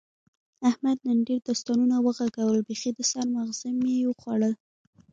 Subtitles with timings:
[0.69, 4.53] احمد نن ډېر داستانونه و غږول، بیخي د سر ماغز مې یې وخوړل.